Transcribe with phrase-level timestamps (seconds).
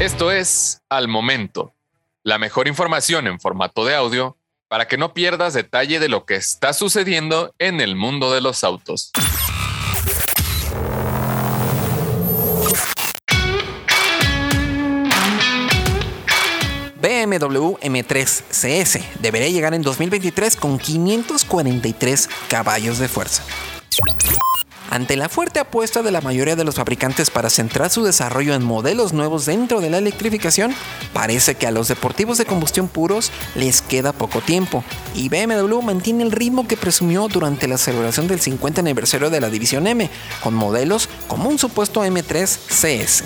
[0.00, 1.74] Esto es Al Momento,
[2.22, 4.36] la mejor información en formato de audio
[4.68, 8.62] para que no pierdas detalle de lo que está sucediendo en el mundo de los
[8.62, 9.10] autos.
[17.02, 23.42] BMW M3 CS debería llegar en 2023 con 543 caballos de fuerza.
[24.90, 28.64] Ante la fuerte apuesta de la mayoría de los fabricantes para centrar su desarrollo en
[28.64, 30.74] modelos nuevos dentro de la electrificación,
[31.12, 34.82] parece que a los deportivos de combustión puros les queda poco tiempo,
[35.14, 39.50] y BMW mantiene el ritmo que presumió durante la celebración del 50 aniversario de la
[39.50, 40.08] división M,
[40.42, 43.24] con modelos como un supuesto M3 CS.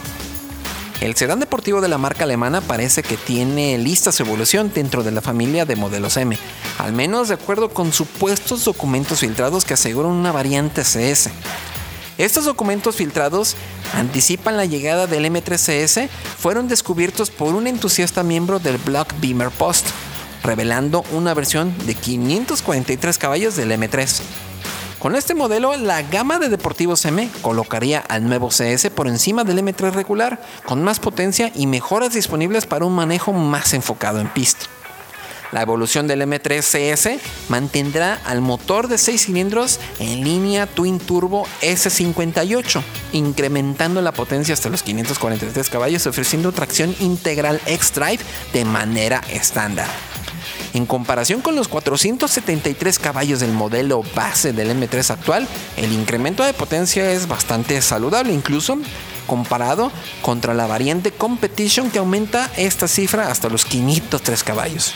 [1.03, 5.11] El sedán deportivo de la marca alemana parece que tiene lista su evolución dentro de
[5.11, 6.39] la familia de modelos M,
[6.79, 11.31] al menos de acuerdo con supuestos documentos filtrados que aseguran una variante CS.
[12.19, 13.57] Estos documentos filtrados
[13.95, 19.89] anticipan la llegada del M3CS, fueron descubiertos por un entusiasta miembro del blog Beamer Post,
[20.45, 24.21] revelando una versión de 543 caballos del M3.
[25.03, 29.59] Con este modelo, la gama de deportivos M colocaría al nuevo CS por encima del
[29.59, 34.67] M3 regular, con más potencia y mejoras disponibles para un manejo más enfocado en pista.
[35.51, 41.49] La evolución del M3 CS mantendrá al motor de 6 cilindros en línea Twin Turbo
[41.63, 42.81] S58,
[43.11, 48.21] incrementando la potencia hasta los 543 caballos, ofreciendo tracción integral X-Drive
[48.53, 49.89] de manera estándar.
[50.75, 56.55] En comparación con los 473 caballos del modelo base del M3 actual, el incremento de
[56.55, 58.79] potencia es bastante saludable, incluso
[59.27, 64.95] comparado contra la variante Competition que aumenta esta cifra hasta los 503 caballos.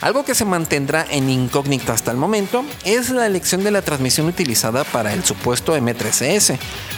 [0.00, 4.28] Algo que se mantendrá en incógnito hasta el momento es la elección de la transmisión
[4.28, 6.56] utilizada para el supuesto M3CS,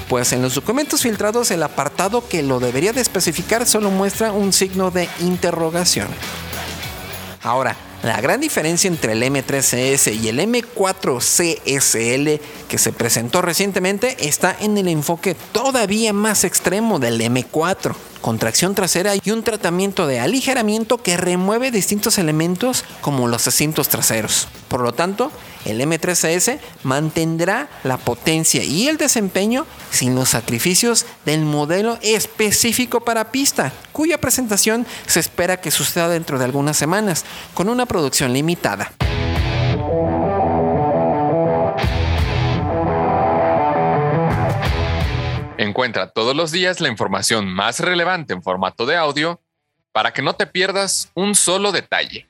[0.08, 4.52] pues en los documentos filtrados el apartado que lo debería de especificar solo muestra un
[4.52, 6.08] signo de interrogación.
[7.42, 14.54] Ahora, la gran diferencia entre el M3CS y el M4CSL que se presentó recientemente está
[14.60, 20.20] en el enfoque todavía más extremo del M4 con tracción trasera y un tratamiento de
[20.20, 24.46] aligeramiento que remueve distintos elementos como los asientos traseros.
[24.68, 25.32] Por lo tanto,
[25.64, 33.30] el M3CS mantendrá la potencia y el desempeño sin los sacrificios del modelo específico para
[33.30, 38.92] pista, cuya presentación se espera que suceda dentro de algunas semanas, con una producción limitada.
[45.58, 49.40] Encuentra todos los días la información más relevante en formato de audio
[49.92, 52.29] para que no te pierdas un solo detalle.